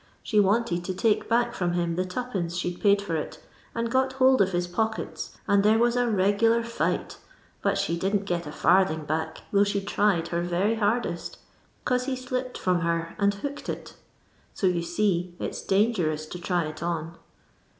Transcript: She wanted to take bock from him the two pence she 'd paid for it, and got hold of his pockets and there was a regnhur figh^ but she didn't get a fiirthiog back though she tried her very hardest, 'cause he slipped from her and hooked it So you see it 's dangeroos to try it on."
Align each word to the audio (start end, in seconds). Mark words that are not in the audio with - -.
She 0.23 0.39
wanted 0.39 0.83
to 0.85 0.95
take 0.95 1.29
bock 1.29 1.53
from 1.53 1.73
him 1.73 1.95
the 1.95 2.05
two 2.05 2.23
pence 2.23 2.55
she 2.57 2.73
'd 2.75 2.81
paid 2.81 3.03
for 3.03 3.15
it, 3.15 3.37
and 3.75 3.91
got 3.91 4.13
hold 4.13 4.41
of 4.41 4.51
his 4.51 4.65
pockets 4.65 5.37
and 5.47 5.61
there 5.61 5.77
was 5.77 5.95
a 5.95 6.07
regnhur 6.07 6.63
figh^ 6.63 7.17
but 7.61 7.77
she 7.77 7.95
didn't 7.95 8.25
get 8.25 8.47
a 8.47 8.49
fiirthiog 8.49 9.05
back 9.05 9.41
though 9.51 9.63
she 9.63 9.79
tried 9.79 10.29
her 10.29 10.41
very 10.41 10.73
hardest, 10.73 11.37
'cause 11.85 12.05
he 12.05 12.15
slipped 12.15 12.57
from 12.57 12.79
her 12.79 13.13
and 13.19 13.35
hooked 13.35 13.69
it 13.69 13.93
So 14.55 14.65
you 14.65 14.81
see 14.81 15.35
it 15.37 15.53
's 15.53 15.61
dangeroos 15.61 16.25
to 16.31 16.39
try 16.39 16.63
it 16.65 16.81
on." 16.81 17.15